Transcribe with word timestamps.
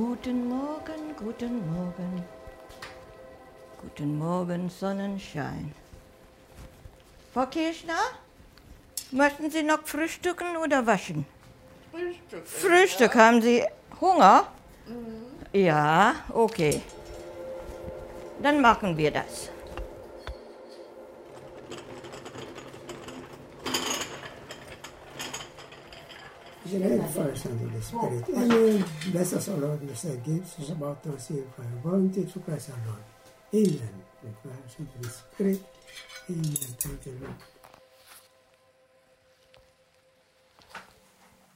Guten 0.00 0.48
Morgen, 0.48 1.14
guten 1.14 1.54
Morgen. 1.70 2.24
Guten 3.82 4.18
Morgen, 4.18 4.70
Sonnenschein. 4.70 5.74
Frau 7.34 7.44
Kirchner, 7.44 8.00
möchten 9.10 9.50
Sie 9.50 9.62
noch 9.62 9.80
frühstücken 9.84 10.56
oder 10.56 10.86
waschen? 10.86 11.26
Frühstück. 11.92 12.46
Frühstück, 12.46 13.14
haben 13.14 13.42
Sie 13.42 13.62
Hunger? 14.00 14.46
Ja, 15.52 16.14
okay. 16.32 16.80
Dann 18.42 18.62
machen 18.62 18.96
wir 18.96 19.10
das. 19.10 19.50
Generate 26.68 27.08
first 27.10 27.46
under 27.46 27.66
the 27.66 27.82
Spirit. 27.82 28.28
And 28.28 28.50
then 28.50 28.84
bless 29.12 29.32
us, 29.32 29.48
O 29.48 29.56
Lord, 29.56 29.80
bless 29.80 30.02
thy 30.02 30.16
gifts 30.16 30.58
is 30.58 30.70
about 30.70 31.02
to 31.02 31.10
receive 31.10 31.44
by 31.56 31.64
bounty 31.82 32.24
through 32.24 32.42
Christ 32.42 32.70
our 32.70 32.76
Lord. 32.86 33.04
Amen. 33.54 33.94
In 34.22 34.34
Christ 34.42 34.78
and 34.78 34.88
the 35.00 35.08
Spirit. 35.08 35.62
Amen. 36.28 36.74
Thank 36.78 37.06
you, 37.06 37.18
Lord. 37.22 37.34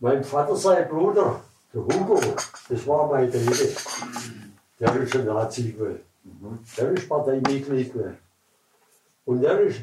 Mein 0.00 0.24
Vater, 0.24 0.56
sein 0.56 0.88
Bruder, 0.88 1.40
der 1.72 1.82
Hugo, 1.82 2.20
das 2.68 2.86
war 2.86 3.08
mein 3.08 3.30
Dede. 3.30 3.74
Der 4.80 4.96
ist 4.96 5.16
ein 5.16 5.26
Nazi 5.26 5.72
gewesen. 5.72 6.00
Der 6.76 6.90
ist 6.90 7.08
Parteimitglied 7.08 7.92
gewesen. 7.92 8.18
Und 9.24 9.42
der 9.42 9.60
ist 9.60 9.80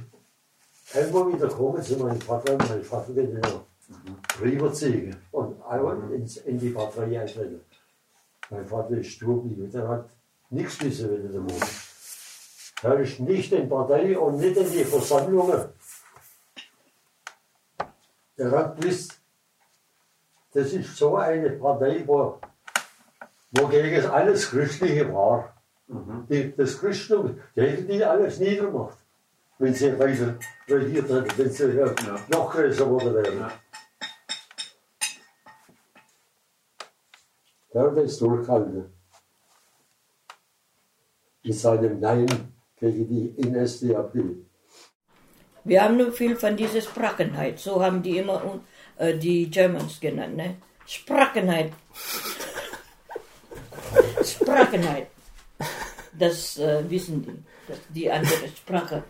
einfach 0.94 1.28
wieder 1.28 1.48
gekommen 1.48 1.82
zu 1.82 1.98
meinem 1.98 2.22
Vater 2.22 2.54
und 2.54 2.70
mein 2.70 2.84
Vater 2.84 3.14
den 3.14 3.38
er 3.38 3.66
rüberziehen 4.42 5.16
und 5.32 5.62
einfach 5.64 6.10
ins, 6.12 6.38
in 6.38 6.60
die 6.60 6.70
Partei 6.70 7.20
eintreten. 7.20 7.62
Mein 8.50 8.66
Vater 8.66 8.98
ist 8.98 9.12
stur 9.12 9.42
geblieben, 9.44 9.72
der 9.72 9.88
hat 9.88 10.10
nichts 10.50 10.82
wissen 10.84 11.10
will 11.10 11.26
in 11.26 11.32
der 11.32 11.42
Wohnung. 11.42 11.70
Der 12.84 13.00
ist 13.00 13.20
nicht 13.20 13.52
in 13.54 13.64
die 13.64 13.68
Partei 13.68 14.18
und 14.18 14.38
nicht 14.38 14.58
in 14.58 14.72
die 14.72 14.84
Versammlungen. 14.84 15.70
Der 18.38 18.52
hat 18.52 18.82
gewusst, 18.82 19.22
das 20.54 20.74
ist 20.74 20.98
so 20.98 21.16
eine 21.16 21.52
Partei, 21.52 22.04
wo, 22.06 22.40
wo 23.52 23.68
gegen 23.68 24.06
alles 24.06 24.50
Christliche 24.50 25.14
war. 25.14 25.56
Die, 26.30 26.56
das 26.56 26.80
Christentum, 26.80 27.40
die 27.56 27.62
hätten 27.62 27.88
die 27.88 28.04
alles 28.04 28.40
niedergemacht, 28.40 28.98
wenn 29.60 29.74
sie 29.74 29.98
weiter 30.00 30.36
regiert 30.68 31.10
hätten, 31.10 31.38
wenn 31.38 31.50
sie 31.50 31.78
ja. 31.78 31.94
noch 32.30 32.50
größer 32.52 32.86
geworden 32.86 33.14
wären. 33.14 33.40
Ja. 33.40 33.52
Der 37.74 37.84
hat 37.84 37.98
das 37.98 38.18
durchgehalten. 38.18 38.92
Mit 41.44 41.56
seinem 41.56 42.00
Nein 42.00 42.28
gegen 42.78 43.08
die 43.08 43.36
NSDAP. 43.42 44.16
Wir 45.64 45.84
haben 45.84 45.98
nur 45.98 46.12
viel 46.12 46.36
von 46.36 46.58
dieser 46.58 46.82
Sprachenheit. 46.82 47.60
So 47.60 47.84
haben 47.84 48.02
die 48.02 48.18
immer 48.18 48.60
äh, 48.98 49.18
die 49.18 49.50
Germans 49.50 50.00
genannt. 50.00 50.36
Ne? 50.36 50.58
Sprachenheit. 50.86 51.72
Sprachenheit. 54.24 55.08
Das 56.18 56.58
äh, 56.58 56.90
wissen 56.90 57.24
die. 57.24 57.44
Das, 57.68 57.78
die 57.90 58.12
andere 58.12 58.48
Sprache. 58.56 59.04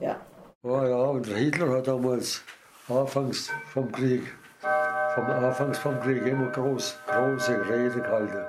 Ja. 0.00 0.20
Ja, 0.62 0.88
ja, 0.88 0.96
und 0.96 1.26
Hitler 1.26 1.70
hat 1.70 1.88
damals 1.88 2.42
anfangs 2.88 3.50
vom 3.72 3.90
Krieg, 3.90 4.22
vom 5.14 5.26
Anfangs 5.30 5.78
vom 5.78 6.00
Krieg 6.00 6.26
immer 6.26 6.48
groß, 6.50 6.98
große 7.06 7.68
Rede 7.68 8.00
gehalten. 8.00 8.44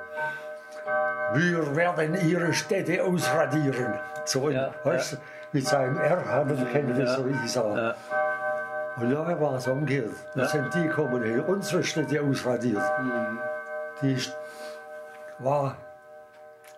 Wir 1.33 1.75
werden 1.75 2.15
ihre 2.29 2.53
Städte 2.53 3.03
ausradieren. 3.03 3.93
So, 4.25 4.49
Ja, 4.49 4.71
weißt 4.83 5.13
du, 5.13 5.17
mit 5.51 5.67
seinem 5.67 5.97
R 5.97 6.23
hat 6.25 6.49
er 6.49 6.65
können 6.65 6.97
das 6.99 7.15
so 7.15 7.23
richtig 7.23 7.51
sagen. 7.51 7.75
Ja. 7.77 7.95
Und 8.97 9.09
nachher 9.09 9.41
war 9.41 9.55
es 9.55 9.67
umgekehrt. 9.67 10.11
Dann 10.35 10.43
Ja. 10.43 10.49
sind 10.49 10.73
die 10.75 10.83
gekommen, 10.83 11.23
die 11.23 11.39
unsere 11.51 11.83
Städte 11.83 12.21
ausradiert. 12.21 12.81
Die 14.01 14.15
St- 14.15 14.33
war, 15.39 15.75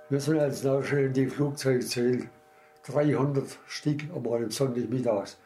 wir 0.09 0.19
sind 0.21 0.39
als 0.39 0.63
nachher 0.63 0.99
in 0.99 1.13
die 1.13 1.27
Flugzeuge 1.27 1.81
zählt, 1.81 2.27
300 2.87 3.45
Stück 3.67 4.01
am 4.15 4.31
einem 4.31 4.49
Sonntagmittags 4.51 5.37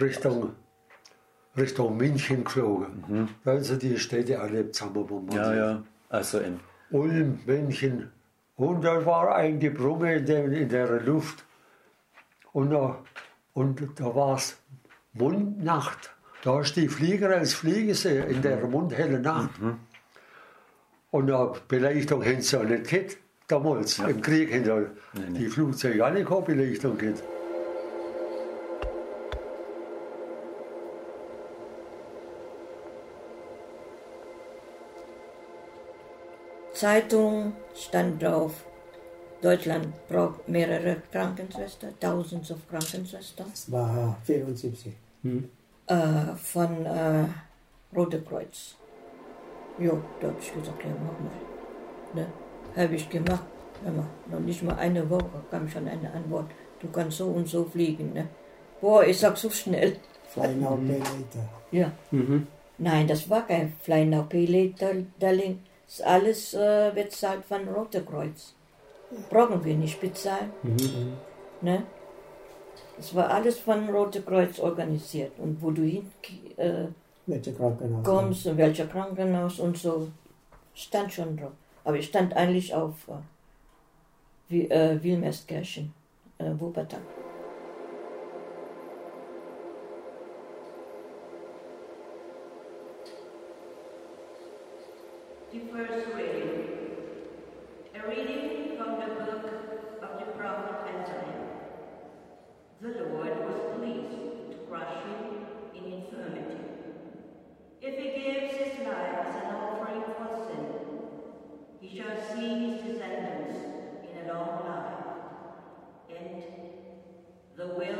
Richtung, 0.00 0.54
Richtung 1.58 1.96
München 1.96 2.44
geflogen. 2.44 3.28
Da 3.44 3.60
sind 3.60 3.82
die 3.82 3.98
Städte 3.98 4.40
alle 4.40 4.70
zusammen 4.70 5.06
bombardiert. 5.06 5.46
Ja, 5.46 5.54
ja. 5.54 5.82
Also 6.08 6.38
in. 6.38 6.60
Ulm, 6.90 7.40
München. 7.46 8.10
Und 8.56 8.82
da 8.84 9.04
war 9.04 9.34
ein 9.34 9.60
Gebrumme 9.60 10.16
in 10.16 10.26
der, 10.26 10.44
in 10.46 10.68
der 10.68 11.00
Luft. 11.02 11.44
Und 12.52 12.70
da, 12.70 12.98
und 13.52 13.80
da 13.96 14.14
war 14.14 14.36
es 14.36 14.58
Mundnacht. 15.12 16.14
Da 16.42 16.60
ist 16.60 16.76
die 16.76 16.88
Flieger 16.88 17.30
als 17.30 17.54
Fliegersee 17.54 18.20
in 18.28 18.42
der 18.42 18.66
mundhellen 18.66 19.22
Nacht. 19.22 19.50
Und 21.10 21.30
eine 21.30 21.52
Beleuchtung 21.68 22.24
haben 22.24 22.40
sie 22.40 22.56
ja 22.56 22.62
nicht 22.62 22.88
gehabt, 22.88 23.16
damals. 23.48 23.98
Im 23.98 24.22
Krieg 24.22 24.52
haben 24.52 24.64
ja 24.64 24.82
die 25.38 25.46
Flugzeuge 25.48 26.04
alle 26.04 26.24
keine 26.24 26.42
Beleuchtung 26.42 26.96
gehabt. 26.98 27.22
Zeitung 36.78 37.54
stand 37.74 38.22
drauf. 38.22 38.64
Deutschland 39.42 39.88
braucht 40.08 40.48
mehrere 40.48 41.02
Krankenschwestern, 41.10 41.92
thousands 41.98 42.52
of 42.52 42.58
Krankenschwestern. 42.70 43.46
Es 43.52 43.70
war 43.72 44.16
74. 44.24 44.92
äh, 45.88 45.94
von 46.36 46.86
äh, 46.86 47.24
Rote 47.96 48.20
Kreuz. 48.22 48.76
Jo, 49.78 50.00
da 50.20 50.28
habe 50.28 50.36
ich 50.40 50.52
gesagt, 50.54 50.84
ja, 50.84 50.90
mach 50.90 51.18
mal. 51.24 51.32
Ne? 52.14 52.26
Habe 52.76 52.94
ich 52.94 53.08
gemacht. 53.10 53.44
Noch 54.30 54.40
nicht 54.40 54.62
mal 54.62 54.76
eine 54.76 55.08
Woche 55.10 55.42
kam 55.50 55.68
schon 55.68 55.88
eine 55.88 56.12
Antwort. 56.12 56.50
Du 56.80 56.88
kannst 56.88 57.18
so 57.18 57.26
und 57.26 57.48
so 57.48 57.64
fliegen. 57.64 58.12
Ne? 58.12 58.28
Boah, 58.80 59.04
ich 59.04 59.18
sag 59.18 59.36
so 59.36 59.50
schnell. 59.50 59.96
Fly 60.28 60.54
now, 60.54 60.76
pay 60.76 60.98
later. 60.98 61.48
Ja. 61.72 61.90
Nein, 62.78 63.08
das 63.08 63.28
war 63.28 63.44
kein 63.46 63.72
Fly 63.82 64.04
Now 64.04 64.22
Pay 64.22 64.46
Later, 64.46 64.92
Darling. 65.18 65.58
Das 65.88 66.00
alles 66.02 66.54
äh, 66.54 66.92
bezahlt 66.94 67.44
von 67.44 67.66
Rote 67.68 68.02
Kreuz. 68.04 68.54
Brauchen 69.30 69.64
wir 69.64 69.74
nicht 69.74 69.98
bezahlen. 70.00 70.52
Ne? 71.62 71.82
Das 72.96 73.14
war 73.14 73.30
alles 73.30 73.58
von 73.58 73.88
Rote 73.88 74.20
Kreuz 74.22 74.58
organisiert. 74.58 75.32
Und 75.38 75.62
wo 75.62 75.70
du 75.70 75.82
hin 75.82 76.10
äh, 76.56 76.84
Welche 77.26 77.54
Krankenhaus? 77.54 78.04
kommst 78.04 78.46
und 78.46 78.58
welcher 78.58 78.86
Krankenhaus 78.86 79.58
und 79.60 79.78
so, 79.78 80.08
stand 80.74 81.12
schon 81.12 81.36
drauf. 81.36 81.52
Aber 81.84 81.96
ich 81.96 82.06
stand 82.06 82.34
eigentlich 82.36 82.74
auf 82.74 83.08
äh, 83.08 83.12
wie, 84.48 84.70
äh, 84.70 85.02
Wilmerskirchen, 85.02 85.94
äh, 86.38 86.50
Wuppertal. 86.58 87.00
First 95.78 96.08
reading. 96.16 96.52
A 97.94 98.08
reading 98.08 98.76
from 98.76 98.98
the 98.98 99.06
book 99.14 99.46
of 100.02 100.12
the 100.18 100.32
prophet 100.32 100.76
Isaiah. 100.92 101.46
The 102.80 103.04
Lord 103.14 103.34
was 103.46 103.58
pleased 103.76 104.50
to 104.50 104.58
crush 104.68 104.96
him 105.04 105.22
in 105.76 105.84
infirmity. 105.92 106.64
If 107.80 107.94
he 107.96 108.08
gives 108.20 108.56
his 108.56 108.86
life 108.88 109.18
as 109.24 109.34
an 109.36 109.54
offering 109.54 110.02
for 110.18 110.30
sin, 110.48 110.66
he 111.80 111.96
shall 111.96 112.16
see 112.34 112.50
his 112.58 112.82
descendants 112.82 113.58
in 114.10 114.28
a 114.28 114.32
long 114.32 114.54
life, 114.66 115.04
and 116.18 116.42
the 117.56 117.68
will 117.68 117.97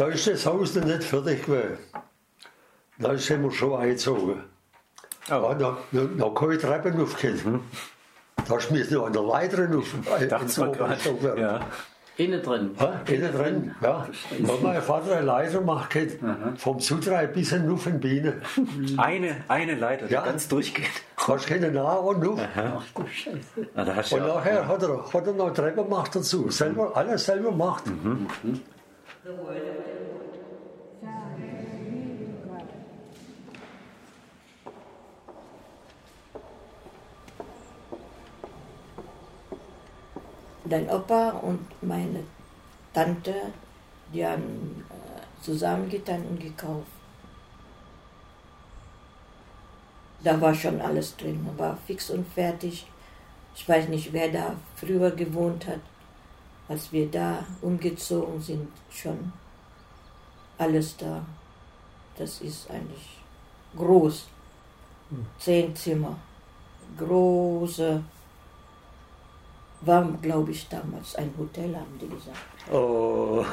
Da 0.00 0.06
ist 0.06 0.26
das 0.26 0.46
Haus 0.46 0.74
noch 0.76 0.84
nicht 0.86 1.04
fertig 1.04 1.44
gewesen. 1.44 1.76
Da 2.98 3.18
sind 3.18 3.42
wir 3.42 3.50
schon 3.50 3.78
eingezogen. 3.78 4.44
Ja, 5.28 5.38
noch, 5.40 5.76
noch, 5.92 6.10
noch 6.16 6.34
keine 6.34 6.56
Treppen 6.56 6.98
aufgehen. 7.02 7.60
Da 8.48 8.58
schmiert 8.58 8.90
noch 8.92 9.04
an 9.04 9.12
der 9.12 9.22
Leiter 9.22 9.68
auf. 9.76 9.94
äh, 10.18 10.26
Dachte. 10.26 11.34
Ja. 11.36 11.60
Innen 12.16 12.42
drin. 12.42 12.70
Hä? 12.78 13.14
Innen 13.14 13.32
drin, 13.32 13.74
ja. 13.82 14.06
Da 14.40 14.52
hat 14.54 14.62
mein 14.62 14.80
Vater 14.80 15.16
eine 15.18 15.26
Leiter 15.26 15.58
gemacht, 15.58 15.94
vom 16.56 16.80
Sudrei 16.80 17.26
bis 17.26 17.50
hin 17.50 17.70
auf 17.70 17.84
den 17.84 18.00
Bienen. 18.00 18.40
Eine, 18.96 19.36
eine 19.48 19.74
Leiter, 19.74 20.06
die 20.06 20.14
Ja. 20.14 20.22
ganz 20.24 20.48
durchgeht. 20.48 20.86
Hast 21.18 21.46
keine 21.46 21.70
Nah 21.70 21.96
und 21.96 22.26
auf. 22.26 22.40
Ah, 22.56 23.84
da 23.84 23.96
hast 23.96 24.12
du 24.12 24.16
Und 24.16 24.26
ja- 24.26 24.34
nachher 24.34 24.66
hat 24.66 24.82
er, 24.82 25.12
hat 25.12 25.26
er 25.26 25.32
noch 25.34 25.52
Treppen 25.52 25.84
gemacht 25.84 26.16
dazu. 26.16 26.48
Selber, 26.50 26.96
alles 26.96 27.26
selber 27.26 27.50
gemacht. 27.50 27.84
The 29.22 29.30
word 29.32 29.89
dein 40.70 40.88
Opa 40.88 41.30
und 41.30 41.60
meine 41.82 42.24
Tante, 42.94 43.34
die 44.12 44.26
haben 44.26 44.84
äh, 44.88 45.42
zusammengetan 45.44 46.24
und 46.26 46.40
gekauft. 46.40 46.86
Da 50.22 50.40
war 50.40 50.54
schon 50.54 50.80
alles 50.80 51.16
drin, 51.16 51.48
war 51.56 51.76
fix 51.86 52.10
und 52.10 52.26
fertig. 52.28 52.86
Ich 53.54 53.68
weiß 53.68 53.88
nicht, 53.88 54.12
wer 54.12 54.30
da 54.30 54.54
früher 54.76 55.10
gewohnt 55.10 55.66
hat. 55.66 55.80
Als 56.68 56.92
wir 56.92 57.10
da 57.10 57.44
umgezogen 57.62 58.40
sind, 58.40 58.68
schon 58.90 59.32
alles 60.58 60.96
da. 60.96 61.24
Das 62.16 62.40
ist 62.42 62.70
eigentlich 62.70 63.18
groß. 63.76 64.28
Zehn 65.38 65.74
Zimmer. 65.74 66.16
Große. 66.96 68.02
War, 69.82 70.06
glaube 70.20 70.50
ich, 70.50 70.68
damals 70.68 71.14
ein 71.16 71.32
Hotel, 71.38 71.74
haben 71.74 71.98
die 71.98 72.08
gesagt. 72.08 72.36
Oh, 72.70 73.44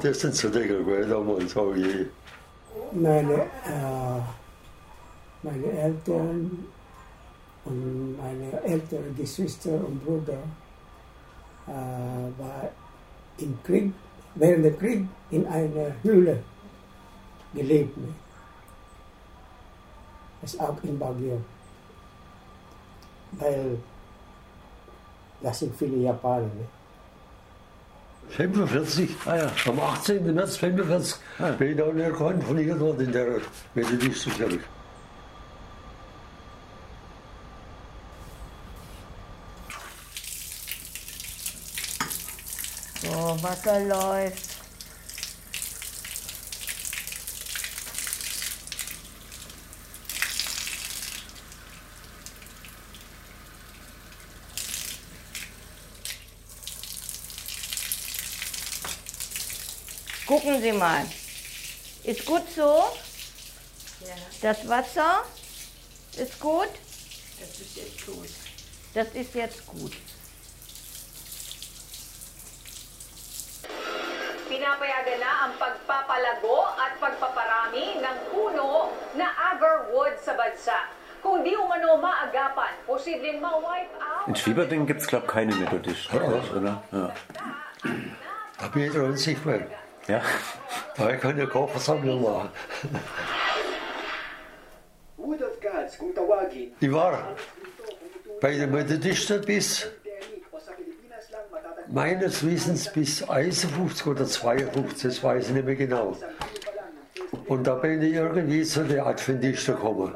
das 0.00 0.20
sind 0.20 0.34
so 0.34 0.48
Dinge 0.48 0.78
gewesen 0.78 1.10
damals, 1.10 1.56
oh 1.56 1.74
je. 1.74 2.06
Meine, 2.92 3.34
äh, 3.34 4.20
meine 5.42 5.72
Eltern 5.72 6.66
und 7.64 8.16
meine 8.16 8.62
älteren 8.62 9.16
Geschwister 9.16 9.72
und 9.72 10.04
Bruder 10.04 10.38
äh, 11.66 11.70
war 12.40 12.68
im 13.38 13.58
Krieg, 13.64 13.92
während 14.34 14.64
des 14.64 14.78
Krieges 14.78 15.08
in 15.30 15.46
einer 15.46 15.92
Höhle 16.02 16.42
gelebt. 17.54 17.96
Ne? 17.96 18.08
Das 20.40 20.54
ist 20.54 20.60
auch 20.60 20.76
in 20.82 20.98
Baguio. 20.98 21.40
Weil 23.32 23.78
das 25.42 25.58
sind 25.58 25.74
viele 25.76 25.96
Japaner. 25.96 26.44
Ne? 26.44 26.66
45, 28.30 29.10
Ah 29.26 29.36
ja. 29.36 29.52
am 29.66 29.80
18. 29.80 30.34
März 30.34 30.56
45 30.56 31.16
bin 31.58 31.70
ich 31.72 31.76
da 31.76 31.86
in 31.86 31.98
der 31.98 32.10
konfrontiert 32.12 32.80
worden 32.80 33.06
in 33.06 33.12
der 33.12 33.26
Methodistkirche. 33.74 34.60
So, 43.02 43.36
Wasser 43.42 43.80
läuft. 43.80 44.51
Gucken 60.32 60.62
Sie 60.62 60.72
mal. 60.72 61.04
Ist 62.04 62.24
gut 62.24 62.48
so? 62.56 62.84
Das 64.40 64.66
Wasser 64.66 65.24
ist 66.16 66.40
gut? 66.40 66.72
Das 67.38 67.50
ist 67.60 67.76
jetzt 67.76 68.06
gut. 68.06 68.30
Das 68.94 69.08
ist 69.08 69.34
jetzt 69.34 69.66
gut. 69.66 69.92
Pinapayagan 74.48 75.20
na 75.20 75.32
ang 75.44 75.52
pagpapalago 75.60 76.64
at 76.80 76.96
pagpaparami 76.96 78.00
ng 78.00 78.18
puno 78.32 78.88
na 79.12 79.28
agarwood 79.52 80.16
sa 80.24 80.32
bansa. 80.32 80.88
Kung 81.20 81.44
di 81.44 81.52
umano 81.52 82.00
maagapan, 82.00 82.72
posibleng 82.88 83.36
ma-wipe 83.36 84.00
out... 84.00 84.28
In 84.28 84.34
Schwieberdingen 84.34 84.86
gibt 84.86 85.02
es, 85.02 85.06
glaube 85.08 85.26
ich, 85.26 85.32
keine 85.32 85.54
Methodisten, 85.54 86.16
oder? 86.16 86.82
Ja. 86.90 87.12
Da 88.58 88.68
bin 88.68 88.82
ich 88.88 88.92
dran 88.96 89.16
sichtbar. 89.16 89.60
Ja. 90.08 90.22
Da 90.96 91.16
kann 91.16 91.38
ich 91.38 91.48
keine 91.48 91.68
Versammlung 91.68 92.22
machen. 92.22 92.50
Ich 96.80 96.92
war 96.92 97.34
bei 98.40 98.52
den 98.58 98.70
Methodisten 98.70 99.40
bis, 99.42 99.88
meines 101.88 102.44
Wissens 102.46 102.92
bis 102.92 103.22
51 103.22 104.06
oder 104.06 104.26
52, 104.26 105.02
das 105.02 105.22
weiß 105.22 105.48
ich 105.48 105.54
nicht 105.54 105.64
mehr 105.64 105.76
genau. 105.76 106.16
Und 107.46 107.66
da 107.66 107.74
bin 107.76 108.02
ich 108.02 108.14
irgendwie 108.14 108.62
zu 108.64 108.84
den 108.84 109.00
Adventisten 109.00 109.74
gekommen. 109.74 110.14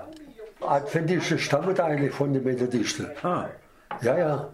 Adventisten 0.61 1.38
stammen 1.38 1.79
eigentlich 1.81 2.12
von 2.12 2.33
den 2.33 2.44
Methodisten. 2.44 3.11
Ah, 3.23 3.49
Ja, 4.03 4.19
ja. 4.19 4.53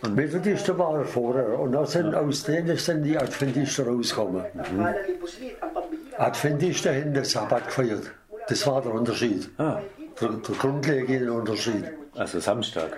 Presyo 0.00 0.08
sa 0.08 0.08
merkado. 0.08 0.08
Und 0.08 0.14
Methodisten 0.16 0.78
waren 0.78 1.04
vorher. 1.04 1.58
Und 1.58 1.72
dann 1.72 1.86
sind 1.86 2.14
aus 2.14 2.42
denen 2.44 2.76
sind 2.76 3.02
die 3.02 3.16
Adventisten 3.18 3.86
rausgekommen. 3.86 4.44
Pambihira 4.54 6.18
Adventisten 6.18 6.94
haben 6.94 7.14
den 7.14 7.24
Sabbat 7.24 7.66
gefeiert. 7.66 8.10
Das 8.48 8.66
war 8.66 8.82
der 8.82 8.92
Unterschied. 8.92 9.48
ah. 9.58 9.80
Der, 10.20 10.28
der 10.28 10.54
grundlegende 10.56 11.32
Unterschied. 11.32 11.84
Also 12.16 12.40
Samstag. 12.40 12.90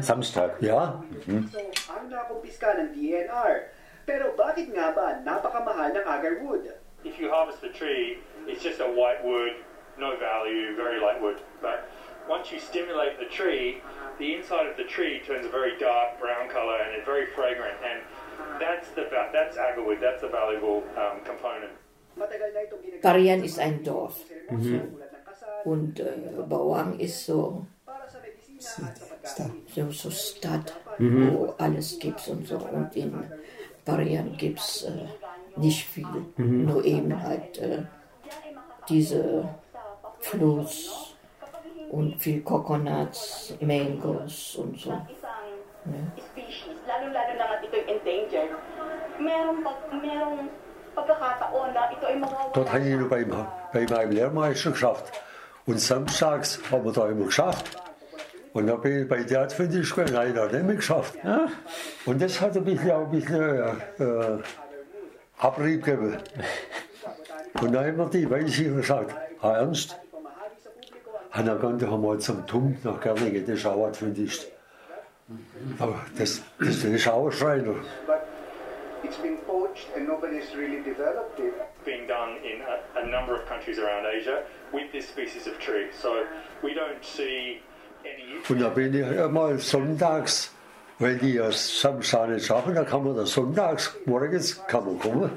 Samstag. 0.00 0.60
Ja, 0.60 1.02
so 1.26 1.58
ang 1.92 2.08
nakumpiska 2.08 2.72
ng 2.74 2.94
DNR. 2.96 3.68
Pero 4.06 4.32
bakit 4.34 4.72
nga 4.72 4.90
ba 4.96 5.20
napakamahal 5.22 5.92
ng 5.92 6.06
agarwood? 6.08 6.64
if 7.04 7.18
you 7.20 7.30
harvest 7.30 7.60
the 7.60 7.68
tree, 7.68 8.18
it's 8.46 8.62
just 8.62 8.80
a 8.80 8.86
white 8.86 9.22
wood, 9.24 9.52
no 9.98 10.16
value, 10.18 10.74
very 10.76 11.00
light 11.00 11.20
wood. 11.22 11.38
But 11.62 11.88
once 12.28 12.52
you 12.52 12.60
stimulate 12.60 13.18
the 13.18 13.26
tree, 13.26 13.80
the 14.18 14.34
inside 14.34 14.66
of 14.66 14.76
the 14.76 14.84
tree 14.84 15.20
turns 15.26 15.46
a 15.46 15.48
very 15.48 15.78
dark 15.78 16.20
brown 16.20 16.48
color 16.48 16.76
and 16.84 16.94
it's 16.94 17.06
very 17.06 17.26
fragrant. 17.34 17.78
And 17.82 18.00
that's 18.60 18.90
the 18.90 19.08
that's 19.32 19.56
agarwood. 19.56 20.00
That's 20.00 20.22
a 20.22 20.28
valuable 20.28 20.84
um, 20.96 21.24
component. 21.24 21.72
Matagal 22.18 22.50
na 22.50 22.60
itong 22.66 22.82
ginagamit 22.82 23.02
Parian 23.02 23.40
ist 23.46 23.58
ein 23.62 23.82
Dorf 23.86 24.18
sermoso, 24.26 24.58
mm-hmm. 24.58 24.90
tulad 24.90 25.10
ng 25.14 25.22
kasal, 25.22 25.54
und 25.62 25.94
uh, 26.02 26.42
äh, 26.42 26.42
Bauang 26.50 26.98
ist 26.98 27.22
so, 27.22 27.62
para 27.86 28.10
sa 28.10 28.18
medisina 28.18 28.58
at 28.58 28.98
sa 28.98 29.06
Stadt. 29.22 29.54
pagkain. 29.54 29.70
so, 29.70 29.82
so 29.94 30.10
Stadt, 30.10 30.66
mm-hmm. 30.98 31.26
wo 31.30 31.54
alles 31.62 31.94
gibt 32.02 32.18
und 32.26 32.42
so. 32.42 32.58
Und 32.58 32.90
in 32.98 33.22
Parian 33.86 34.34
gibt 34.34 34.58
es 34.58 34.82
äh, 34.82 34.90
uh, 34.90 35.06
nicht 35.62 35.86
viel, 35.86 36.10
mm-hmm. 36.10 36.66
nur 36.66 36.82
eben 36.82 37.14
halt 37.14 37.54
äh, 37.62 37.86
diese 38.90 39.46
Fluss 40.18 41.07
und 41.90 42.20
viel 42.20 42.42
Coconuts, 42.42 43.54
Mangos 43.60 44.56
und 44.56 44.78
so. 44.78 44.90
isang 44.90 46.12
species, 46.18 46.76
lalo-lalo 46.86 47.32
na 47.38 47.44
nga 47.48 47.56
ito'y 47.64 47.82
endangered, 47.88 48.52
merong, 49.18 49.60
pag, 49.64 49.78
merong 50.02 50.48
pagkakataon 50.94 51.70
dort 52.54 52.72
habe 52.72 52.88
ich 52.88 53.08
beim, 53.08 53.46
bei 53.72 53.86
meinem 53.88 54.10
Lehrmeister 54.10 54.70
geschafft. 54.70 55.12
Und 55.66 55.80
samstags 55.80 56.60
haben 56.70 56.84
wir 56.84 56.92
da 56.92 57.08
immer 57.08 57.26
geschafft. 57.26 57.76
Und 58.52 58.66
dann 58.66 58.80
bin 58.80 59.02
ich 59.02 59.08
bei 59.08 59.22
der 59.22 59.42
Adventist 59.42 59.94
gewesen, 59.94 60.16
habe 60.16 60.28
ich 60.28 60.34
da 60.34 60.46
nicht 60.46 60.64
mehr 60.64 60.76
geschafft. 60.76 61.14
Und 62.06 62.22
das 62.22 62.40
hat 62.40 62.56
ein 62.56 62.64
bisschen, 62.64 62.90
auch 62.90 63.04
ein 63.04 63.10
bisschen 63.10 63.58
äh, 63.98 64.02
äh, 64.02 64.38
Abrieb 65.38 65.84
gegeben. 65.84 66.16
Und 67.60 67.72
dann 67.72 67.86
haben 67.86 67.98
wir 67.98 68.06
die 68.06 68.30
Weiße 68.30 68.64
gesagt, 68.74 69.14
ah, 69.42 69.56
ernst? 69.58 69.96
Ah, 71.32 71.42
dann 71.42 71.60
kann 71.60 71.76
ich 71.78 71.86
mal 71.86 72.18
zum 72.18 72.46
Tum 72.46 72.76
nach 72.84 73.00
das 73.00 73.20
ist 73.22 73.66
auch 73.66 73.86
Adventist. 73.86 74.50
Aber 75.78 76.00
das, 76.16 76.42
das 76.58 76.84
ist 76.84 76.86
ein 76.86 76.98
Schreiner. 76.98 77.74
But 78.06 78.22
it's 79.02 79.18
been 79.18 79.36
poached 79.46 79.88
and 79.94 80.08
nobody's 80.08 80.54
really 80.56 80.82
developed 80.82 81.38
it. 81.38 81.52
Being 81.84 82.06
done 82.06 82.36
in 82.42 82.62
a, 82.62 83.00
a 83.00 83.06
number 83.06 83.34
of 83.34 83.46
countries 83.46 83.78
around 83.78 84.06
Asia 84.06 84.42
with 84.72 84.90
this 84.92 85.06
species 85.08 85.46
of 85.46 85.58
tree. 85.58 85.88
So 86.00 86.24
we 86.62 86.74
don't 86.74 87.02
see 87.02 87.60
any 88.04 88.40
Und 88.48 88.60
da 88.60 88.70
bin 88.70 88.94
ich 88.94 89.30
mal 89.30 89.58
sonntags, 89.58 90.50
weil 90.98 91.16
die 91.18 91.34
ja 91.34 91.52
Samstag 91.52 92.30
nicht 92.30 92.46
schaffen, 92.46 92.74
da 92.74 92.84
kann 92.84 93.04
man 93.04 93.14
da 93.14 93.26
sonntags 93.26 93.94
morgens 94.06 94.66
kann 94.66 94.86
man 94.86 94.98
kommen. 94.98 95.30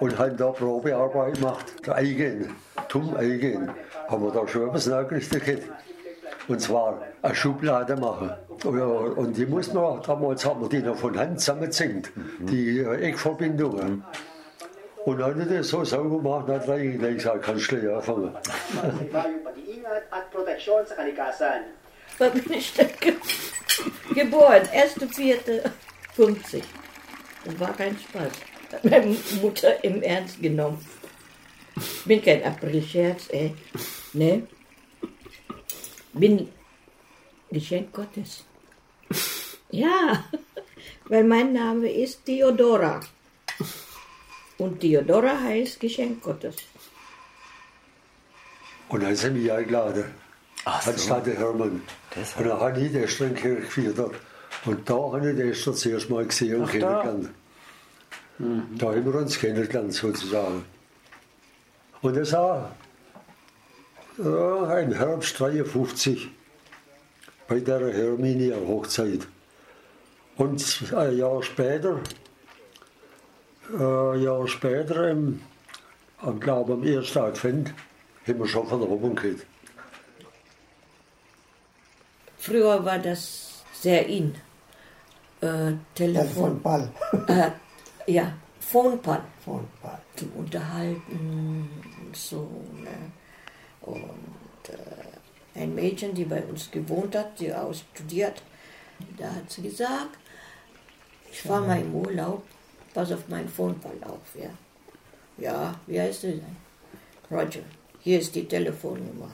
Und 0.00 0.18
haben 0.18 0.36
da 0.36 0.50
Probearbeit 0.50 1.34
gemacht, 1.34 1.88
Eigen, 1.88 2.56
zum 2.88 3.16
Eigen. 3.16 3.70
Haben 4.08 4.24
wir 4.24 4.32
da 4.32 4.46
schon 4.46 4.68
etwas 4.68 4.86
nachgerichtet 4.86 5.44
gehabt. 5.44 5.62
Und 6.48 6.60
zwar 6.60 7.00
eine 7.22 7.34
Schublade 7.34 7.96
machen. 7.96 8.30
Und, 8.64 9.36
die 9.36 9.46
muss 9.46 9.72
man, 9.72 10.02
damals 10.02 10.44
haben 10.44 10.60
wir 10.60 10.68
die 10.68 10.80
noch 10.80 10.96
von 10.96 11.18
Hand 11.18 11.40
zusammengezinkt, 11.40 12.10
die 12.40 12.80
äh, 12.80 13.08
Eckverbindungen. 13.08 14.04
Und 15.04 15.18
dann 15.18 15.40
hat 15.40 15.50
er 15.50 15.58
das 15.58 15.68
so 15.68 15.84
sauber 15.84 16.16
gemacht, 16.16 16.48
dann 16.48 16.60
hat 16.60 16.68
er 16.68 16.78
gleich 16.78 17.16
gesagt, 17.16 17.42
kannst 17.42 17.70
du 17.70 17.76
gleich 17.76 17.94
anfangen. 17.94 18.34
Wann 22.18 22.32
bin 22.32 22.52
ich 22.52 22.72
denn 22.74 22.88
ge 23.00 23.14
geboren? 24.14 24.62
1.4.50. 24.72 26.62
Das 27.44 27.60
war 27.60 27.72
kein 27.74 27.98
Spaß. 27.98 28.32
Hat 28.72 28.84
meine 28.84 29.16
Mutter 29.42 29.84
im 29.84 30.02
Ernst 30.02 30.40
genommen. 30.40 30.78
Bin 32.06 32.22
kein 32.22 32.42
Aprilscherz, 32.44 33.28
ey. 33.30 33.54
Ne? 34.14 34.46
Bin 36.12 36.48
Geschenk 37.50 37.92
Gottes. 37.92 38.44
Ja. 39.70 40.24
Weil 41.08 41.24
mein 41.24 41.52
Name 41.52 41.90
ist 41.90 42.24
Theodora. 42.24 43.00
Und 44.58 44.80
Theodora 44.80 45.38
heißt 45.40 45.80
Geschenk 45.80 46.22
Gottes. 46.22 46.56
Und 48.88 49.02
dann 49.02 49.16
sind 49.16 49.34
wir 49.34 49.56
eingeladen. 49.56 50.04
Ach 50.64 50.80
so. 50.80 50.96
stand 50.96 51.26
der 51.26 51.36
Hermann. 51.36 51.82
Deshalb. 52.14 52.38
Und 52.38 52.50
dann 52.50 52.60
habe 52.60 52.80
ich 52.80 52.92
die 52.92 52.98
Kirche 52.98 53.56
geführt. 53.56 53.98
Und 54.64 54.88
da 54.88 54.94
habe 54.94 55.30
ich 55.30 55.36
die 55.36 55.42
Esther 55.42 55.74
zuerst 55.74 56.08
mal 56.08 56.24
gesehen 56.24 56.62
und 56.62 56.68
Ach, 56.68 56.78
da. 56.78 57.02
kennengelernt. 57.02 57.30
Da 58.78 58.86
haben 58.86 59.04
wir 59.04 59.14
uns 59.14 59.38
kennengelernt, 59.38 59.92
sozusagen. 59.92 60.64
Und 62.00 62.16
das 62.16 62.32
war 62.32 62.74
ja, 64.18 64.78
im 64.78 64.92
Herbst 64.92 65.38
53 65.40 66.30
bei 67.48 67.60
der 67.60 67.92
Herminia-Hochzeit. 67.92 69.26
Und 70.36 70.92
ein 70.94 71.18
Jahr 71.18 71.42
später, 71.42 72.00
äh, 73.72 74.14
ein 74.14 74.22
Jahr 74.22 74.48
später, 74.48 75.10
im, 75.10 75.40
am, 76.18 76.40
glaube 76.40 76.74
am 76.74 76.84
ersten 76.84 77.18
Advent, 77.18 77.74
haben 78.26 78.38
wir 78.38 78.46
schon 78.46 78.66
von 78.66 78.82
oben 78.82 79.14
gehört. 79.14 79.46
Früher 82.38 82.84
war 82.84 82.98
das 82.98 83.64
sehr 83.72 84.06
in. 84.06 84.34
Äh, 85.40 85.72
Telefon 85.94 85.94
Telefon. 85.94 86.62
Ball. 86.62 86.90
Äh, 87.28 87.50
ja, 88.12 88.32
Phonepan. 88.60 89.20
Von 89.44 89.66
Ball. 89.82 90.00
Zum 90.16 90.30
Unterhalten 90.32 91.68
und 92.04 92.16
so. 92.16 92.48
Ne? 92.82 92.90
Und 93.86 94.68
äh, 94.68 95.60
ein 95.60 95.74
Mädchen, 95.74 96.14
die 96.14 96.24
bei 96.24 96.42
uns 96.42 96.70
gewohnt 96.70 97.14
hat, 97.16 97.38
die 97.38 97.52
auch 97.52 97.74
studiert, 97.74 98.42
da 99.18 99.32
hat 99.34 99.50
sie 99.50 99.62
gesagt, 99.62 100.18
ich 101.30 101.42
fahre 101.42 101.66
mal 101.66 101.80
im 101.80 101.94
Urlaub, 101.94 102.42
pass 102.92 103.12
auf 103.12 103.28
meinen 103.28 103.48
Phonepan 103.48 104.02
auf. 104.04 104.34
Ja, 104.40 104.50
ja 105.36 105.74
wie 105.86 106.00
heißt 106.00 106.22
du 106.24 106.26
denn? 106.28 106.56
Roger, 107.30 107.60
hier 108.00 108.20
ist 108.20 108.34
die 108.34 108.46
Telefonnummer. 108.46 109.30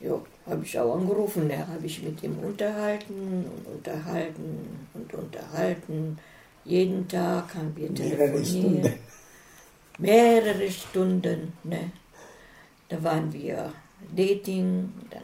Jo, 0.00 0.24
habe 0.46 0.64
ich 0.64 0.78
auch 0.78 0.96
angerufen, 0.96 1.48
da 1.48 1.66
habe 1.66 1.86
ich 1.86 2.02
mit 2.02 2.22
ihm 2.22 2.38
unterhalten 2.40 3.46
und 3.46 3.66
unterhalten 3.66 4.88
und 4.94 5.14
unterhalten. 5.14 6.18
Jeden 6.64 7.06
Tag 7.08 7.54
haben 7.54 7.74
wir 7.76 7.90
Mehrere 7.90 8.32
telefoniert. 8.32 8.46
Stunden. 8.46 8.98
Mehrere 9.98 10.70
Stunden, 10.70 11.52
ne? 11.64 11.92
Da 12.92 13.02
waren 13.02 13.32
wir 13.32 13.72
Dating, 14.14 14.92
dann 15.08 15.22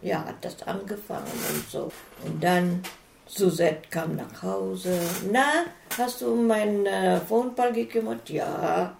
ja, 0.00 0.24
hat 0.24 0.42
das 0.42 0.62
angefangen 0.62 1.30
und 1.52 1.70
so. 1.70 1.92
Und 2.24 2.42
dann 2.42 2.82
Suzette 3.26 3.90
kam 3.90 4.16
nach 4.16 4.42
Hause. 4.42 4.98
Na, 5.30 5.66
hast 5.98 6.22
du 6.22 6.32
um 6.32 6.46
meinen 6.46 6.86
äh, 6.86 7.20
Phoneball 7.20 7.74
gekümmert? 7.74 8.30
Ja, 8.30 8.96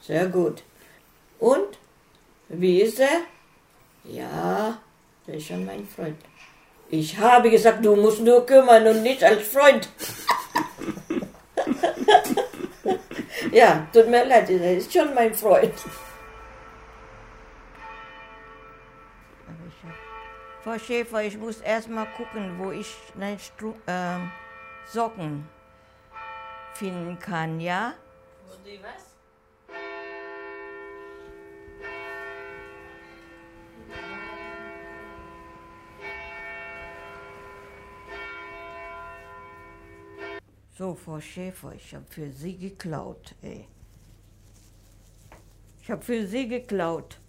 sehr 0.00 0.28
gut. 0.28 0.62
Und? 1.40 1.66
Wie 2.48 2.82
ist 2.82 3.00
er? 3.00 3.22
Ja, 4.04 4.78
der 5.26 5.34
ist 5.34 5.48
schon 5.48 5.66
mein 5.66 5.84
Freund. 5.84 6.18
Ich 6.90 7.18
habe 7.18 7.50
gesagt, 7.50 7.84
du 7.84 7.96
musst 7.96 8.20
nur 8.20 8.46
kümmern 8.46 8.86
und 8.86 9.02
nicht 9.02 9.24
als 9.24 9.48
Freund. 9.48 9.88
ja, 13.50 13.88
tut 13.92 14.08
mir 14.08 14.24
leid, 14.26 14.48
er 14.48 14.76
ist 14.76 14.92
schon 14.92 15.12
mein 15.12 15.34
Freund. 15.34 15.74
Frau 20.64 20.78
Schäfer, 20.78 21.22
ich 21.22 21.36
muss 21.36 21.60
erst 21.60 21.90
mal 21.90 22.06
gucken, 22.06 22.58
wo 22.58 22.70
ich 22.70 22.96
meine 23.14 23.38
Stru 23.38 23.74
ähm, 23.86 24.32
Socken 24.86 25.46
finden 26.72 27.18
kann, 27.18 27.60
ja? 27.60 27.92
Wo 28.46 28.54
die 28.64 28.80
was? 28.82 29.14
So, 40.78 40.94
Frau 40.94 41.20
Schäfer, 41.20 41.74
ich 41.74 41.94
habe 41.94 42.06
für 42.08 42.32
Sie 42.32 42.56
geklaut, 42.56 43.34
ey. 43.42 43.68
Ich 45.82 45.90
habe 45.90 46.02
für 46.02 46.26
Sie 46.26 46.48
geklaut. 46.48 47.20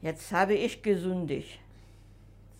Jetzt 0.00 0.32
habe 0.32 0.54
ich 0.54 0.82
gesündigt. 0.82 1.58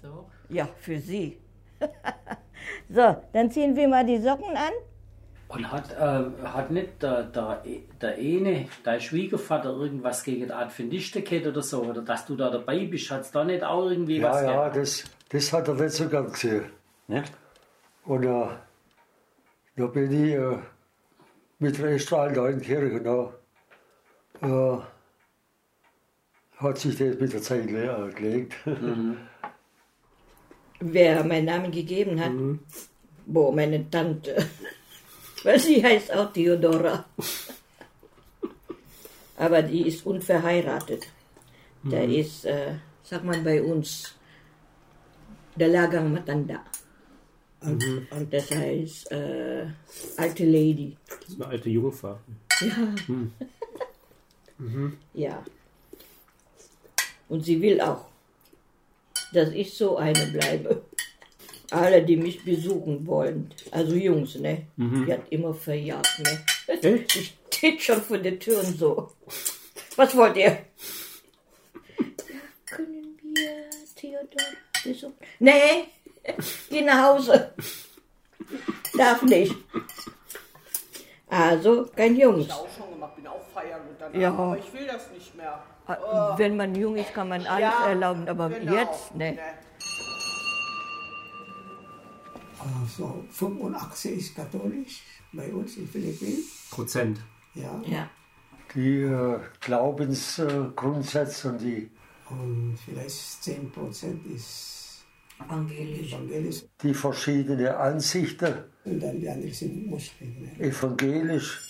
So. 0.02 0.28
Ja, 0.48 0.68
für 0.80 0.98
Sie. 0.98 1.38
so, 2.88 3.16
dann 3.32 3.50
ziehen 3.50 3.76
wir 3.76 3.88
mal 3.88 4.04
die 4.04 4.18
Socken 4.18 4.56
an. 4.56 4.72
Und 5.48 5.72
hat, 5.72 5.90
äh, 5.92 6.46
hat 6.46 6.70
nicht 6.70 7.02
der, 7.02 7.22
der, 7.22 7.62
der 8.02 8.14
eine, 8.16 8.68
dein 8.84 9.00
Schwiegervater, 9.00 9.70
irgendwas 9.70 10.22
gegen 10.22 10.50
Adventisten 10.50 11.24
gehabt 11.24 11.46
oder 11.46 11.62
so? 11.62 11.82
Oder 11.84 12.02
dass 12.02 12.26
du 12.26 12.36
da 12.36 12.50
dabei 12.50 12.84
bist, 12.84 13.10
hat 13.10 13.22
es 13.22 13.30
da 13.30 13.44
nicht 13.44 13.64
auch 13.64 13.88
irgendwie 13.88 14.18
Ja, 14.18 14.30
was 14.30 14.42
ja, 14.42 14.52
gehabt? 14.52 14.76
das, 14.76 15.04
das 15.30 15.52
hat 15.52 15.68
er 15.68 15.74
nicht 15.74 15.92
so 15.92 16.08
gern 16.08 16.30
gesehen. 16.30 16.66
Nicht? 17.06 17.32
Und 18.04 18.24
äh, 18.24 18.46
da 19.76 19.86
bin 19.86 20.12
ich 20.12 20.34
äh, 20.34 20.58
mit 21.60 21.78
der 21.78 21.92
Esther 21.92 22.30
da 22.30 22.48
in 22.48 22.58
die 22.58 22.64
Kirche. 22.66 23.00
Da, 23.00 23.32
äh, 24.46 24.78
hat 26.58 26.78
sich 26.78 26.96
das 26.96 27.18
mit 27.18 27.32
der 27.32 27.42
Zeit 27.42 27.70
leer 27.70 28.10
gelegt. 28.14 28.54
Wer 30.80 31.24
meinen 31.24 31.46
Namen 31.46 31.72
gegeben 31.72 32.20
hat? 32.20 32.32
Boah, 33.26 33.52
meine 33.52 33.88
Tante. 33.90 34.36
Weil 35.44 35.58
sie 35.58 35.82
heißt 35.82 36.12
auch 36.12 36.32
Theodora. 36.32 37.04
Aber 39.36 39.62
die 39.62 39.86
ist 39.86 40.04
unverheiratet. 40.04 41.06
Da 41.84 42.00
ist, 42.02 42.44
äh, 42.44 42.74
sagt 43.04 43.24
man 43.24 43.44
bei 43.44 43.62
uns, 43.62 44.14
der 45.54 45.68
Lagang 45.68 46.12
Matanda. 46.12 46.64
Und, 47.60 47.84
und 48.10 48.32
das 48.32 48.50
heißt 48.50 49.12
äh, 49.12 49.66
alte 50.16 50.44
Lady. 50.44 50.96
Das 51.20 51.28
ist 51.28 51.40
eine 51.40 51.50
alte 51.50 51.70
Jungfer. 51.70 52.20
Ja. 52.60 52.94
Ja. 55.14 55.44
Und 57.28 57.44
sie 57.44 57.60
will 57.60 57.80
auch, 57.80 58.06
dass 59.32 59.50
ich 59.50 59.74
so 59.74 59.96
eine 59.96 60.26
bleibe. 60.26 60.82
Alle, 61.70 62.02
die 62.02 62.16
mich 62.16 62.42
besuchen 62.44 63.06
wollen, 63.06 63.52
also 63.70 63.94
Jungs, 63.94 64.36
ne? 64.36 64.66
Die 64.76 65.12
hat 65.12 65.30
immer 65.30 65.52
verjagt, 65.52 66.18
ne? 66.20 66.44
Echt? 66.66 67.16
Ich 67.16 67.38
steht 67.58 67.82
schon 67.82 68.00
vor 68.00 68.18
der 68.18 68.38
Tür 68.38 68.60
und 68.60 68.78
so. 68.78 69.10
Was 69.96 70.16
wollt 70.16 70.36
ihr? 70.36 70.44
Ja, 70.44 70.60
können 72.66 73.18
wir 73.34 73.68
Theodor 73.96 74.46
besuchen? 74.84 75.14
Nee, 75.40 75.88
geh 76.70 76.82
nach 76.82 77.02
Hause. 77.14 77.52
Darf 78.96 79.22
nicht. 79.22 79.54
Also, 81.26 81.86
kein 81.96 82.16
Jungs. 82.16 82.48
auch 82.50 82.68
schon 82.76 82.92
gemacht, 82.92 83.16
bin 83.16 83.26
auch 83.26 83.42
feiern 83.52 83.82
und 83.88 84.00
dann. 84.00 84.18
Ja. 84.18 84.30
Aber 84.30 84.56
ich 84.56 84.72
will 84.72 84.86
das 84.86 85.10
nicht 85.10 85.34
mehr. 85.34 85.62
Wenn 86.36 86.56
man 86.56 86.74
jung 86.74 86.96
ist, 86.96 87.14
kann 87.14 87.28
man 87.30 87.46
alles 87.46 87.60
Ja, 87.60 87.88
erlauben, 87.88 88.28
aber 88.28 88.50
genau. 88.50 88.72
jetzt, 88.74 89.14
ne? 89.14 89.38
Also 92.82 93.24
85 93.30 94.18
ist 94.18 94.36
katholisch 94.36 95.02
bei 95.32 95.52
uns 95.52 95.76
in 95.76 95.88
Philippinen. 95.88 96.42
Prozent. 96.70 97.18
Ja. 97.54 97.80
Ja. 97.86 98.10
Die 98.74 99.00
äh, 99.02 99.38
Glaubensgrundsätze 99.60 101.48
und 101.50 101.60
die, 101.60 101.90
Und 102.28 102.78
vielleicht 102.84 103.16
10% 103.42 104.34
ist 104.34 105.04
Evangelisch. 105.40 106.12
evangelisch. 106.12 106.64
die 106.82 106.92
verschiedenen 106.92 107.68
Ansichten, 107.68 108.54
Und 108.84 109.00
dann 109.00 109.18
die 109.20 109.28
anderen 109.28 109.52
sind 109.54 109.86
Muslime. 109.86 110.50
evangelisch, 110.58 111.60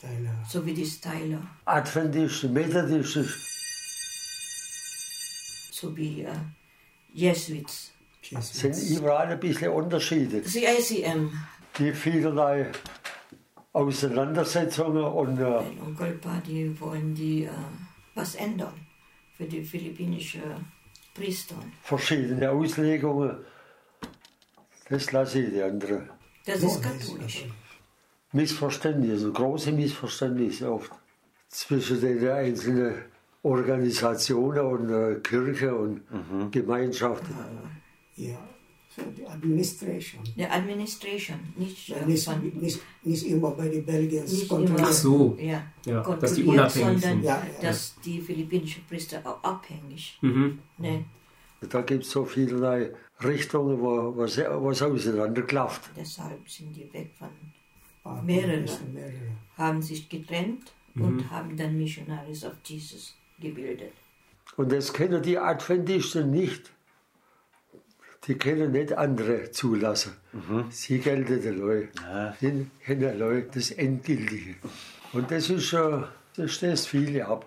Teile. 0.00 0.30
So 0.48 0.64
wie 0.64 0.74
die 0.74 0.86
Styler, 0.86 1.40
adventistisch, 1.64 2.50
methodistisch, 2.50 3.36
so 5.72 5.96
wie 5.96 6.22
äh, 6.22 6.32
Jesuits. 7.12 7.92
sind 8.40 8.76
überall 8.96 9.26
ein 9.28 9.40
bisschen 9.40 9.70
Unterschiede. 9.72 10.40
Die 10.42 10.64
ICM, 10.64 11.30
Die 11.78 11.92
vielerlei 11.92 12.70
Auseinandersetzungen 13.72 15.04
und 15.04 15.38
äh, 15.38 15.42
mein 15.42 15.80
Onkel 15.86 16.12
Pa, 16.18 16.40
die 16.46 16.78
wollen 16.80 17.14
die 17.14 17.44
äh, 17.44 17.50
was 18.14 18.34
ändern 18.34 18.74
für 19.36 19.44
die 19.44 19.62
philippinische 19.62 20.40
Priester. 21.14 21.56
verschiedene 21.82 22.50
Auslegungen, 22.50 23.38
das 24.88 25.12
lasse 25.12 25.40
ich 25.42 25.50
die 25.50 25.62
anderen. 25.62 26.08
Das 26.44 26.62
ist 26.62 26.82
katholisch. 26.82 27.44
Missverständnisse, 28.32 29.32
große 29.32 29.72
Missverständnisse 29.72 30.70
oft 30.70 30.90
zwischen 31.48 32.00
den 32.00 32.28
einzelnen 32.28 32.94
Organisationen 33.42 34.60
und 34.60 34.90
äh, 34.90 35.20
Kirche 35.20 35.74
und 35.74 36.02
Gemeinschaften. 36.50 37.34
Ja, 38.16 38.38
die 39.16 39.26
Administration. 39.26 40.22
Die 40.36 40.44
Administration, 40.44 41.38
nicht, 41.56 41.90
äh, 41.90 42.04
Nicht, 42.04 42.24
von, 42.24 42.40
nicht, 42.60 42.80
nicht 43.04 43.26
immer 43.26 43.50
bei 43.52 43.68
den 43.68 43.84
Belgiern 43.84 44.24
nicht 44.24 44.48
kontrolliert. 44.48 44.78
immer, 44.78 44.88
Ach 44.88 44.92
so. 44.92 45.36
ja, 45.40 45.62
Ja, 45.84 46.02
dass 46.02 46.34
die 46.34 46.44
kontrolliert, 46.44 46.46
unabhängig 46.46 46.74
sondern 46.74 47.00
sind. 47.00 47.22
Ja, 47.24 47.46
ja. 47.62 47.68
dass 47.68 47.94
die 48.04 48.20
philippinischen 48.20 48.84
Priester 48.88 49.20
auch 49.24 49.42
abhängig. 49.42 50.18
Mhm. 50.20 50.58
Ne? 50.78 51.04
Da 51.68 51.82
gibt 51.82 52.04
es 52.04 52.10
so 52.10 52.24
vielerlei 52.24 52.92
Richtungen, 53.22 53.80
wo 53.80 54.16
was, 54.16 54.38
was 54.38 54.82
auseinanderklafft. 54.82 55.90
Deshalb 55.96 56.48
sind 56.48 56.74
die 56.76 56.92
weg 56.92 57.10
von 57.18 57.28
mehrere, 58.22 58.62
bisschen 58.62 58.92
mehrere. 58.94 59.32
haben 59.56 59.82
sich 59.82 60.08
getrennt 60.08 60.72
und 60.94 61.30
haben 61.30 61.56
dann 61.56 61.76
Missionaries 61.78 62.44
of 62.44 62.54
Jesus 62.64 63.14
gebildet. 63.40 63.92
Und 64.56 64.72
das 64.72 64.92
kennen 64.92 65.22
die 65.22 65.38
Adventisten 65.38 66.30
nicht. 66.30 66.72
Die 68.26 68.34
können 68.34 68.72
nicht 68.72 68.92
andere 68.92 69.50
zulassen. 69.52 70.12
Sie 70.70 70.98
gelten 70.98 71.40
den 71.40 71.58
Leuten. 71.58 71.92
Sie 72.40 72.66
kennen 72.84 73.00
den 73.00 73.18
Leuten 73.18 73.50
das 73.54 73.70
Endgültige. 73.70 74.56
Und 75.12 75.30
das 75.30 75.48
ist 75.50 75.64
schon, 75.66 76.04
das 76.36 76.52
stößt 76.52 76.88
viele 76.88 77.26
ab. 77.26 77.46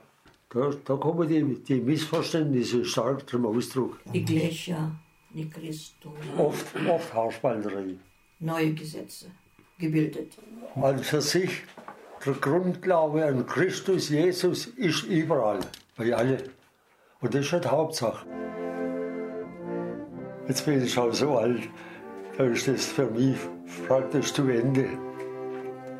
Da, 0.49 0.71
da 0.83 0.95
kommen 0.95 1.27
die, 1.27 1.43
die 1.63 1.81
Missverständnisse 1.81 2.83
stark 2.85 3.29
zum 3.29 3.45
Ausdruck. 3.45 3.99
Iglesia, 4.11 4.91
die 5.33 5.49
Christus, 5.49 6.11
Oft, 6.37 6.75
oft 6.87 7.13
Haarspalterei. 7.13 7.95
neue 8.39 8.73
Gesetze 8.73 9.27
gebildet. 9.81 10.37
An 10.75 10.99
für 10.99 11.21
sich, 11.21 11.63
der 12.25 12.33
Grundglaube 12.33 13.25
an 13.25 13.45
Christus 13.45 14.09
Jesus 14.09 14.67
ist 14.67 15.03
überall, 15.03 15.59
bei 15.97 16.13
allen. 16.15 16.43
Und 17.19 17.33
das 17.33 17.51
ist 17.51 17.65
die 17.65 17.67
Hauptsache. 17.67 18.25
Jetzt 20.47 20.65
bin 20.65 20.83
ich 20.83 20.93
schon 20.93 21.11
so 21.11 21.37
alt, 21.37 21.67
da 22.37 22.45
ist 22.45 22.67
das 22.67 22.85
für 22.85 23.07
mich 23.07 23.37
praktisch 23.87 24.33
zu 24.33 24.47
Ende. 24.47 24.87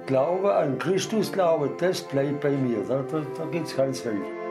Glaube 0.08 0.54
an 0.54 0.80
Christus, 0.80 1.32
Glaube, 1.32 1.70
das 1.80 2.02
bleibt 2.02 2.42
bei 2.42 2.52
mir. 2.52 2.84
Da, 2.88 3.04
da, 3.04 3.22
da 3.38 3.46
gibt 3.46 3.68
es 3.68 3.76
keinen 3.76 3.94
Zweifel. 3.94 4.42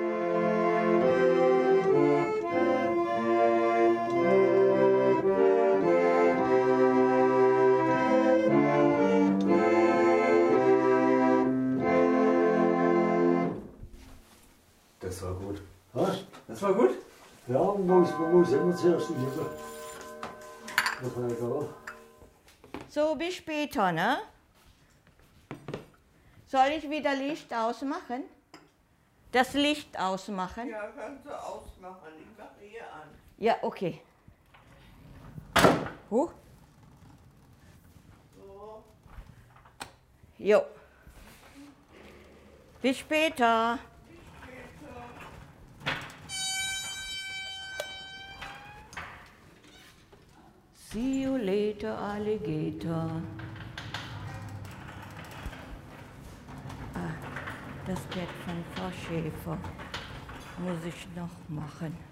Muss, 17.90 18.18
man 18.18 18.32
muss 18.32 18.52
immer 18.52 18.76
zuerst 18.76 19.10
üben. 19.10 19.46
Was 21.02 21.16
war 21.16 21.60
da? 21.60 21.68
So, 22.88 23.14
bis 23.14 23.34
später, 23.34 23.92
ne? 23.92 24.18
Soll 26.46 26.68
ich 26.76 26.88
wieder 26.90 27.14
Licht 27.14 27.52
ausmachen? 27.54 28.24
Das 29.32 29.54
Licht 29.54 29.98
ausmachen? 29.98 30.68
Ja, 30.68 30.88
kannst 30.88 31.24
du 31.24 31.30
ausmachen. 31.30 32.08
Ich 32.18 32.38
mache 32.38 32.50
hier 32.60 32.82
an. 32.82 33.08
Ja, 33.38 33.56
okay. 33.62 34.00
Huch. 36.10 36.32
So. 38.36 38.82
Jo. 40.38 40.62
Bis 42.82 42.98
später. 42.98 43.78
See 50.92 51.22
you 51.22 51.38
later, 51.38 51.92
Alligator. 51.92 53.22
Ah, 56.94 57.14
das 57.86 58.00
Bett 58.06 58.26
von 58.44 58.56
Frau 58.74 58.90
Schäfer 58.90 59.56
muss 60.58 60.84
ich 60.84 61.06
noch 61.14 61.30
machen. 61.48 62.09